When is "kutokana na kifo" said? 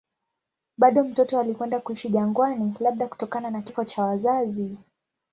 3.07-3.83